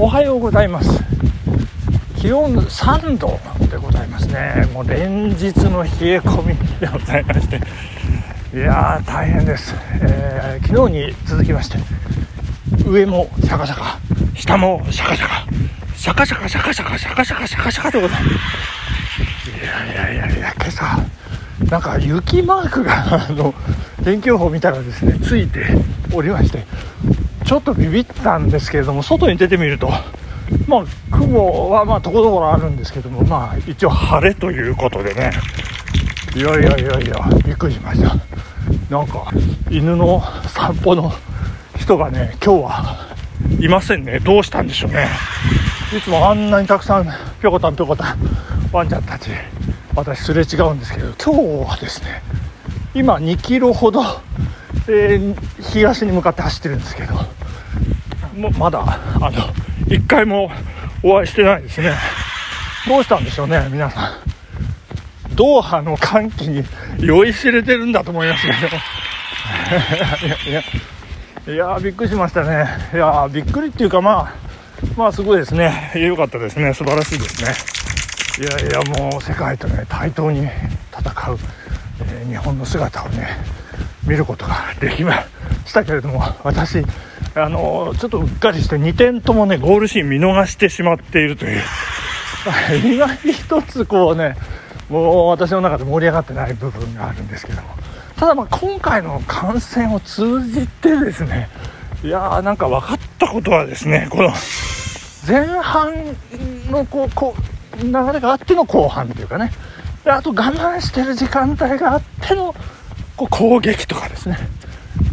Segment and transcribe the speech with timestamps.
[0.00, 1.02] おはようございます。
[2.16, 4.64] 気温3度でございますね。
[4.72, 7.60] もう連日の冷え込みでございまして。
[8.54, 11.78] いやー大変です、えー、昨日に続きまして
[12.88, 13.98] 上もシャカシャカ
[14.34, 15.44] 下もシャカシャカ
[15.94, 19.50] シャカシャカシャカシャカシャカシャカシャカシャカでございます。
[19.50, 21.04] いやいやいやいや今朝
[21.68, 23.52] なんか雪マークがあの
[24.04, 25.66] 天気予報見たらですねついて
[26.14, 26.64] おりまして
[27.48, 29.88] ちょっとビビったんですけれども外に出てみると
[30.66, 35.32] まあ雲はまあところどころあるんですけどもまあ一応晴れということでね。
[36.36, 38.14] いやいやいやいやびっくりしました。
[38.90, 39.30] なんか
[39.70, 41.10] 犬の散歩の
[41.78, 43.08] 人がね今日は
[43.58, 44.18] いませんね。
[44.20, 45.08] どうしたんでしょうね。
[45.96, 47.06] いつもあんなにたくさん
[47.40, 48.18] ぴょこたんぴょこたん
[48.72, 49.30] ワンちゃんたち
[49.94, 52.22] 私すれ違うんですけど今日はですね
[52.94, 54.02] 今2キロほど、
[54.86, 57.37] えー、東に向かって走ってるんですけど
[58.38, 58.80] もまだ
[59.16, 59.30] あの
[59.86, 60.50] 1回も
[61.02, 61.92] お会いしてないですね。
[62.86, 64.14] どうしたんでしょうね皆さん。
[65.34, 66.64] ドーハの歓喜に
[66.98, 68.58] 酔いしれてるんだと思いますけど。
[70.26, 72.66] いやいやいやびっくりしましたね。
[72.92, 74.34] いやびっくりっていうかまあ
[74.96, 75.92] まあすごいですね。
[75.94, 76.74] 良かったですね。
[76.74, 77.78] 素晴らしいですね。
[78.38, 81.38] いやいやもう世界とね対等に戦う、
[82.02, 83.28] えー、日本の姿をね
[84.06, 85.24] 見ることができま
[85.66, 86.84] したけれども私
[87.38, 91.62] あのちょっとうっかりして2点ともねゴールシーン見逃してしまっているという。
[92.84, 94.36] 意外に一つこうね
[94.88, 97.68] もう私の中で盛り上がってない部分があるんですけども。
[98.16, 101.48] ただまあ今回の観戦を通じてですね
[102.02, 104.32] いやーなんか分かったことはですねこの
[105.26, 105.92] 前半
[106.70, 107.36] のこうこ
[107.80, 109.52] う流れがあっての後半というかね。
[110.04, 112.54] あと我慢してる時間帯があっての
[113.16, 114.38] こう攻撃とかですね。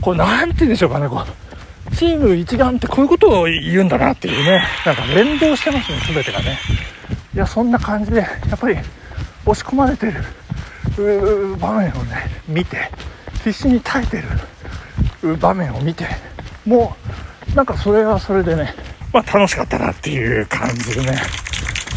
[0.00, 1.49] こうなんて言うんでしょうかねこう
[1.96, 6.58] チーム一丸ってこういうことを言うんだなっていうね、なんか連動してますね、全てがね。
[7.34, 8.76] いや、そんな感じで、やっぱり
[9.46, 12.90] 押し込まれてる場面をね、見て、
[13.44, 14.22] 必死に耐えて
[15.22, 16.06] る場面を見て、
[16.64, 16.96] も
[17.52, 18.74] う、なんかそれはそれでね、
[19.12, 21.20] まあ楽しかったなっていう感じでね、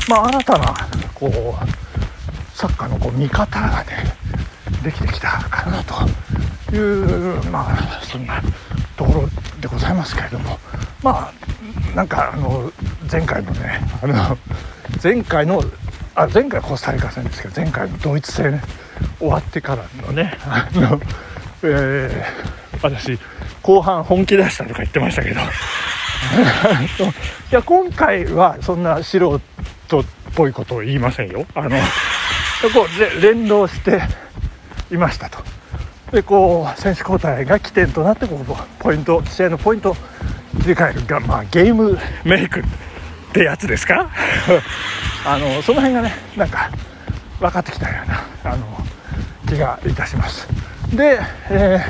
[0.10, 0.74] まあ新たな、
[1.14, 4.16] こう、サッカーのこう見方がね、
[4.84, 8.42] できてきたかなという、まあ、そんな
[8.98, 9.30] ところ
[9.64, 10.60] でございますけれども
[11.02, 12.70] まあなんかあの
[13.10, 14.38] 前回のねあの
[15.02, 15.64] 前回の
[16.16, 18.62] あ前回コスタリカ戦ですけど前回のドイツ戦
[19.20, 21.00] 終わってからのねあの、
[21.64, 23.18] えー、私
[23.62, 25.40] 後半本気出したとか言ってましたけど。
[27.52, 29.18] いや今回はそんな素
[29.88, 30.04] 人っ
[30.36, 31.46] ぽいことを言いませんよ。
[31.54, 31.70] あの
[32.74, 34.02] こう連動して
[34.90, 35.53] いましたと。
[36.14, 38.46] でこう選手交代が起点となってこう
[38.80, 39.96] ポイント試合のポイントを
[40.62, 42.64] 切り替えるが、まあ、ゲームメイクっ
[43.34, 44.10] てやつですか？
[45.26, 46.70] あのその辺がねなんか
[47.40, 48.08] 分かってきたよう
[48.46, 48.86] なあの
[49.50, 50.48] 気がいたします。
[50.94, 51.20] で、
[51.50, 51.84] え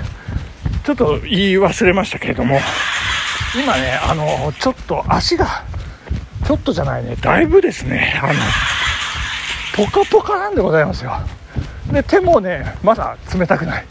[0.81, 2.61] ー、ちょっと言い忘れましたけれども
[3.61, 5.63] 今ねあのちょっと足が
[6.47, 8.33] ちょっとじゃないねだいぶですねあの
[9.75, 11.11] ポカポカなんでございますよ。
[11.91, 13.85] で手もねまだ冷たくない。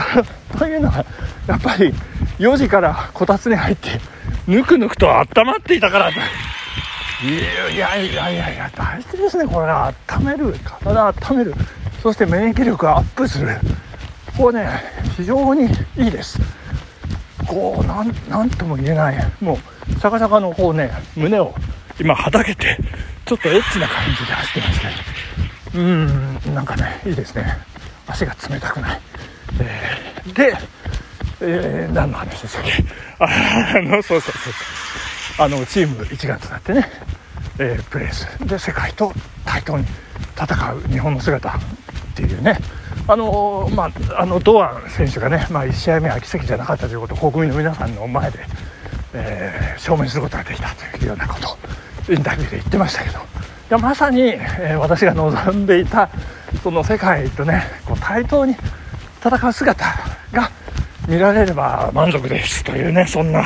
[0.58, 1.04] というのは
[1.46, 1.94] やっぱり
[2.38, 4.00] 4時からこたつに入って
[4.46, 6.10] ぬくぬくと温まっていたから。
[6.10, 11.54] いやいやいやいやいや大事ですねこれは温める体温める。
[12.02, 13.56] そして免疫力アップする。
[14.36, 14.68] これね
[15.16, 16.38] 非常にいいです。
[17.46, 19.32] こうなんなんとも言えない。
[19.40, 21.54] もうシャカシャカのこうね胸を
[21.98, 22.78] 今はだけて
[23.24, 24.80] ちょっとエッチな感じで走ってます
[25.72, 27.58] けどうんなんかねいいですね。
[28.06, 29.00] 足が冷たくない。
[29.60, 30.56] えー、で、
[31.40, 32.84] えー、何の話でしたっけ？
[33.24, 35.44] あの、そうそうそう。
[35.44, 36.88] あの、チーム一丸となってね、
[37.58, 38.46] えー、プレーする。
[38.46, 39.12] で、世界と
[39.44, 39.86] 対等に
[40.38, 41.52] 戦う日本の姿っ
[42.14, 42.58] ていうね、
[43.08, 48.38] あのまあ、あの堂安選手がね、まあ、1試合目は奇跡じゃなかったということを国民の皆さんの前で、
[49.14, 51.56] えー、証明することができたというようなことを
[52.12, 53.22] インタビューで言ってましたけどい
[53.70, 56.10] やまさに、えー、私が望んでいた
[56.64, 58.56] その世界とねこう対等に
[59.26, 59.84] 戦う姿
[60.32, 60.50] が
[61.08, 63.44] 見られれば満足ですというねそんな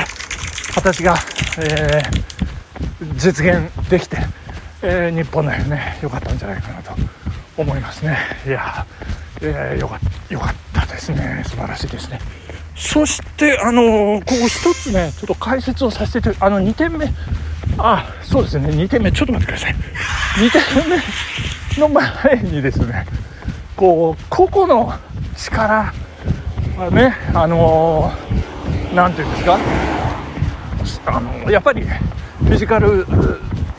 [0.75, 1.17] 形が、
[1.59, 4.19] えー、実現できて、
[4.83, 6.93] えー、日本のね良かったんじゃないかなと
[7.57, 8.19] 思いますね。
[8.47, 8.87] いや、
[9.41, 9.99] えー、よか
[10.29, 11.43] よかったですね。
[11.47, 12.21] 素晴らしいですね。
[12.77, 17.07] そしてあのー、ここ一つねちょっと解説をさせてあの2点目。
[17.79, 18.69] あそうですね。
[18.69, 19.11] 2点目。
[19.11, 19.75] ちょっと待ってください。
[19.75, 20.97] 2点目
[21.79, 23.07] の前にですね
[23.77, 24.93] こう個々の
[25.45, 25.93] 力。
[26.77, 29.59] はねあのー、ていうんですか？
[31.07, 33.07] あのやっぱりフィジカル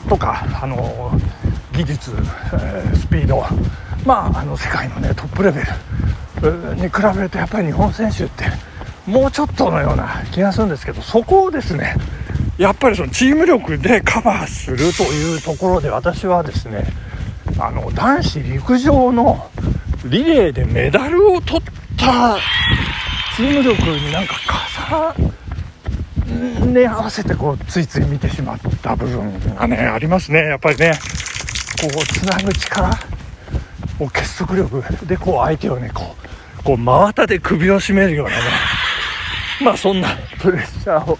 [0.08, 1.10] とかあの
[1.72, 3.44] 技術、えー、スピード
[4.06, 5.62] まああの世界のねトップレベ
[6.42, 8.44] ルに比べるとやっぱり日本選手って
[9.06, 11.96] もうちょっとのような気がするんですけどそこをですね
[12.58, 16.84] やっぱりそのチーム力でカバーするというところで私はですね
[17.58, 19.50] あの男子陸上の
[20.04, 21.62] リレーでメダルを取っ
[21.96, 22.36] た
[23.36, 24.34] チーム力になんか
[26.60, 30.40] 重ね合わせてこうついつい見てしまった部分がねありますね。
[30.40, 30.92] やっぱりね
[31.80, 32.90] こうつなぐ力
[34.04, 36.14] う結束力でこう相手をねこ
[36.60, 38.42] うこう真綿で首を絞めるようなね
[39.62, 40.08] まあそんな
[40.40, 41.18] プレッシャーを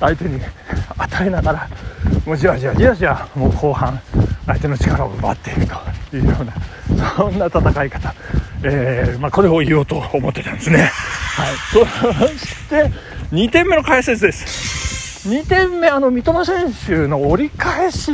[0.00, 0.40] 相手に
[0.98, 1.68] 与えながら
[2.26, 4.00] もうじわじわじわじわもう後半
[4.46, 5.91] 相手の力を奪っていくと。
[6.16, 6.52] いうような
[7.16, 8.14] そんな戦い方、
[8.64, 10.90] えー、まあ、これを言おうと思ってたんですね。
[11.36, 11.84] はい、そ
[12.38, 12.90] して
[13.32, 15.28] 2点目の解説です。
[15.28, 18.12] 2点目、あの三笘選手の折り返し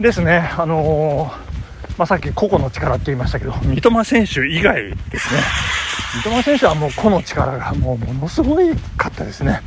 [0.00, 5.40] ですね、あのー、まあ、さっき個々の力って言いましたけど、三笘選手以外ですね、
[6.24, 9.60] 三笘選手はもう個の力がもうものすごいかったですね。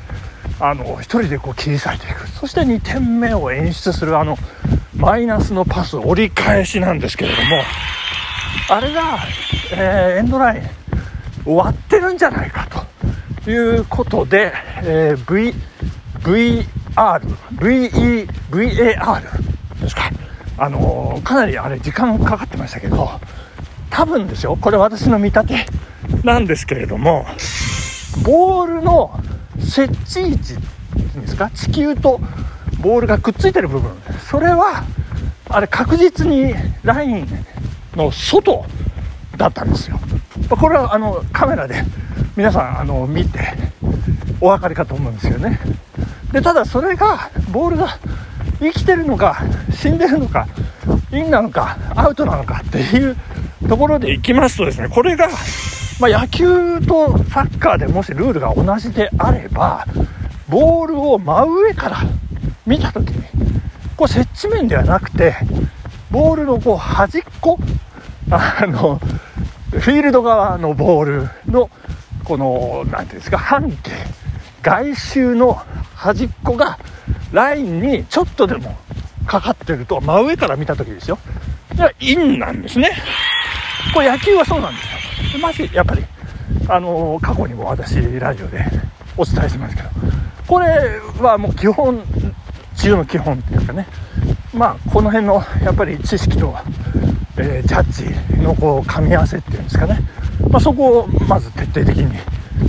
[0.59, 2.27] あの1人でこう切り裂いていく。
[2.29, 4.37] そして2点目を演出するあの
[4.95, 7.61] マイナスのパス折り返しなんですけれども
[8.69, 9.19] あれが、
[9.73, 10.63] えー、エンドライン
[11.43, 12.85] 終わってるんじゃないかと。
[13.47, 14.53] いうことで、
[14.83, 15.53] えー、v
[16.21, 16.65] VR
[17.57, 20.09] VE VAR ですか。
[20.57, 23.09] あのー、かなりあれ時間かかってましたけど
[23.89, 24.57] 多分ですよ。
[24.59, 25.65] これ私の見立て
[26.23, 27.25] なんですけれども
[28.23, 29.19] ボールの
[29.59, 30.55] 設置位置
[31.19, 31.49] ですか？
[31.49, 32.19] 地球と
[32.81, 33.91] ボールがくっついてる部分。
[34.29, 34.83] それは
[35.49, 36.53] あれ確実に
[36.83, 37.27] ライン
[37.95, 38.65] の外
[39.37, 39.99] だったんですよ。
[40.49, 41.83] これはあのカメラで
[42.35, 43.39] 皆さんあの見て
[44.41, 45.59] お分かりかと思うんですよね。
[46.31, 47.97] でただそれがボールが
[48.59, 49.41] 生きてるのか
[49.71, 50.47] 死んでるのか
[51.11, 53.15] インなのかアウトなのかっていう
[53.67, 55.29] ところでいきますとですねこれが
[55.99, 59.85] まあ、野球とサッカーでもしルールが同じであれば
[60.49, 61.97] ボールを真上から
[62.65, 63.23] 見た時に
[63.95, 65.35] こう接地面ではなくて
[66.11, 67.57] ボールのこう端っこ
[68.29, 68.99] あの
[69.71, 71.69] フィールド側のボールの
[72.23, 73.91] この何ていうんですか半径
[74.61, 75.53] 外周の
[75.95, 76.77] 端っこが
[77.31, 78.75] ラインにちょっとでも
[79.25, 81.17] かかってると真上から見た時ですよ。
[81.75, 82.91] いやインなんですね。
[83.93, 84.94] これ野球はそうなんです。
[85.37, 86.03] まずやっぱり、
[86.67, 88.65] あの、過去にも私、ラジオで
[89.17, 89.89] お伝えしてますけど、
[90.47, 92.01] これはもう基本、
[92.77, 93.87] 中の基本っていうかね、
[94.53, 96.55] まあ、この辺のやっぱり知識と、
[97.37, 99.99] えー、ジャッジのこう噛み合わせっていうんですかね、
[100.49, 102.17] まあ、そこをまず徹底的に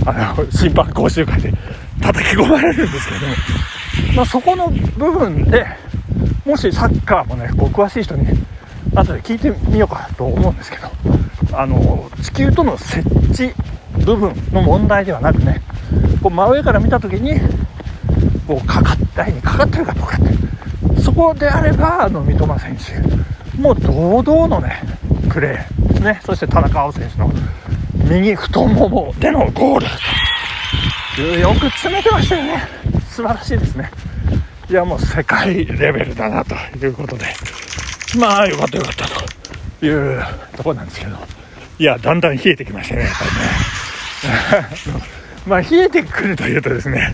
[0.05, 1.53] あの審判講習会で
[2.01, 5.65] 叩き込まれるんですけども、まあ、そこの部分で
[6.45, 8.27] もしサッカーもねこう詳しい人に
[8.93, 10.89] 後で聞いてみようかと思うんですけど
[11.59, 12.99] あの地球との設
[13.31, 13.51] 置
[14.05, 15.59] 部分の問題ではなくね
[16.21, 17.39] こう真上から見た時に
[18.47, 20.19] こうかか台にかかってるかどうかっ
[20.95, 21.01] て。
[21.01, 24.83] そこであればあの三笘選手もう堂々のね
[25.31, 26.21] プレーですね。
[26.23, 27.31] そして田中碧選手の
[28.07, 31.39] 右太ももでのゴール。
[31.39, 32.61] よく詰めてましたよね。
[33.09, 33.89] 素晴らしいですね。
[34.69, 37.25] いやもう世界レベルだなということで。
[38.19, 39.07] まあよかったよかった
[39.79, 40.23] という
[40.55, 41.36] ところなんですけど。
[41.79, 45.03] いや、だんだん冷えてきましたね、やっぱりね。
[45.45, 47.13] まあ、冷えてくるというとですね、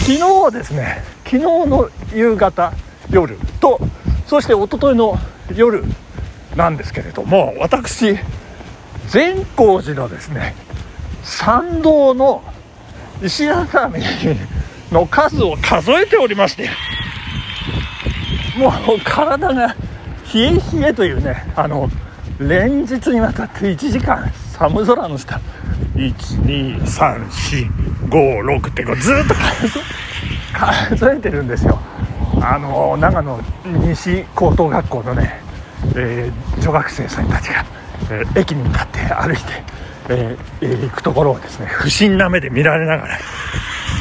[0.00, 2.72] 昨日ですね、昨日の夕方、
[3.10, 3.78] 夜と、
[4.26, 5.18] そして一昨日の
[5.54, 5.84] 夜
[6.56, 8.18] なんですけれども、私、
[9.08, 10.54] 善光寺のですね、
[11.22, 12.42] 参道の
[13.22, 14.02] 石畳
[14.90, 16.70] の数を数えておりまして、
[18.56, 19.76] もう体が
[20.32, 21.90] 冷え冷えというね、あの、
[22.40, 25.38] 連日にわたって1時間寒空の下
[25.94, 29.34] 12345ってこうずっと
[30.88, 31.78] 数えてるんですよ。
[32.42, 33.38] あの長野
[33.88, 35.42] 西高等学校のね、
[35.94, 37.66] えー、女学生さんたちが、
[38.10, 39.42] えー、駅に向かって歩いて、
[40.08, 43.18] えー、行くところをですね不審な目で見られながら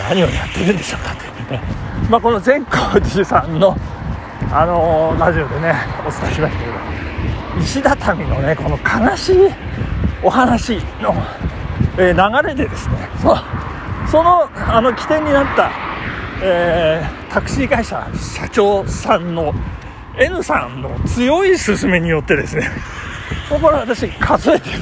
[0.08, 1.62] 何をやってるんでしょうかってね、
[2.10, 3.76] まあ、この善光寺さんの
[4.52, 5.74] あのラジオでね
[6.08, 6.89] お伝えしましたけど。
[7.62, 9.38] 石畳のねこの悲しい
[10.24, 11.14] お話の、
[11.98, 13.38] えー、流れでですねそ
[14.12, 15.72] そのあの起点になった、
[16.42, 19.54] えー、タクシー会社社長さんの
[20.18, 22.70] N さんの強い勧めによってですね
[23.50, 24.80] これ私数えてる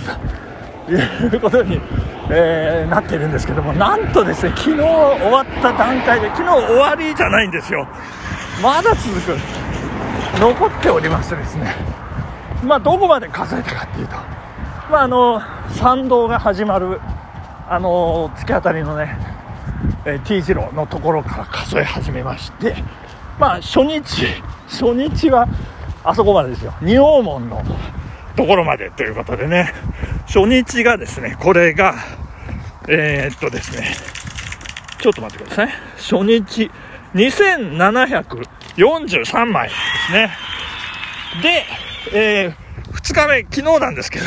[1.21, 1.81] ということに、
[2.29, 7.87] えー、なっているんですけどもなんとですね昨日終わった段階で昨日終わりじゃないんですよ。
[8.61, 9.37] まだ続く。
[10.39, 11.75] 残っておりましてですね。
[12.63, 14.13] まあどこまで数えたかっていうと
[14.89, 15.41] まああの
[15.75, 16.99] 参道が始まる
[17.69, 19.17] あの突き当たりのね、
[20.05, 22.75] えー、T 字路のところから数え始めまして
[23.39, 24.25] まあ初日
[24.67, 25.47] 初日は
[26.03, 26.73] あそこまでですよ。
[26.81, 27.61] 仁王門の
[28.35, 29.73] ところまでということでね。
[30.27, 31.95] 初日がですねこれが
[32.87, 33.93] えー、っとですね
[34.99, 35.69] ちょっと待ってください。
[35.97, 36.71] 初日
[37.13, 39.75] 2743枚で
[40.07, 40.31] すね。
[41.41, 41.65] で、
[42.13, 42.55] えー、
[42.93, 44.25] 2日目昨日なんですけど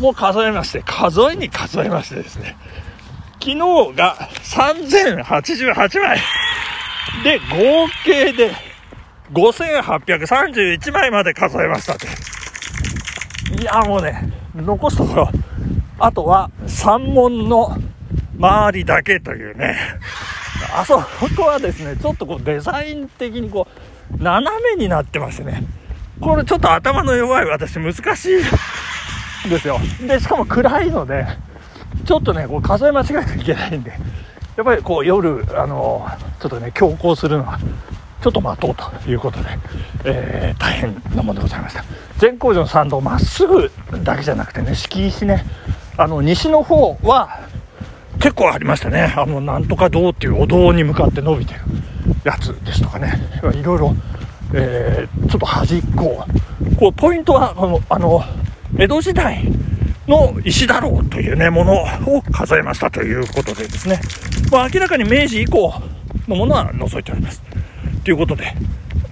[0.00, 2.56] もう数えまして数えに数えましてですね。
[3.34, 3.58] 昨日
[3.94, 6.18] が3088枚。
[7.22, 8.50] で合計で
[9.32, 12.06] 5831枚まで数えましたと。
[13.60, 15.28] いやもうね残すところ
[15.98, 17.76] あとは山門の
[18.36, 19.76] 周りだけというね。
[20.74, 20.98] あそ
[21.36, 23.68] こはですねちょっとこうデザイン的にこ
[24.18, 25.62] う斜めになってましてね。
[26.20, 28.30] これちょっと頭の弱い私難し
[29.46, 29.78] いですよ。
[30.06, 31.26] でしかも暗いので
[32.04, 33.92] ちょっとねこう数え間違えなきゃいけないんで。
[34.56, 36.06] やっぱりこう夜あの
[36.40, 37.58] ちょっとね強行するのは
[38.22, 39.48] ちょっと待とうということで、
[40.04, 41.84] えー、大変なものでございました。
[42.18, 43.70] 善光寺の参道まっすぐ
[44.04, 45.44] だけじゃなくてね敷石ね
[45.96, 47.40] あの西の方は
[48.20, 49.12] 結構ありましたね。
[49.16, 51.60] あのなんとか道っていうお堂に向かって伸びてる
[52.24, 53.12] やつですとかね。
[53.54, 53.94] いろいろ、
[54.54, 56.24] えー、ちょっと端っこ
[56.78, 58.22] こうポイントはこのあの
[58.78, 59.44] 江戸時代
[60.06, 64.00] の石だろうというねものを数えましたということでですね、
[64.50, 65.72] まあ、明らかに明治以降
[66.28, 67.42] のものは除いております
[68.04, 68.54] ということで、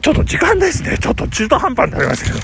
[0.03, 0.99] ちょっと時間ですね。
[0.99, 2.39] ちょっと中途半端になりましたけど。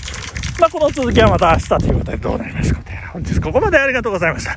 [0.61, 2.81] まあ、この続きはまた明日ということでどうなりますか
[3.13, 4.57] 本日ここまでありがとうございました。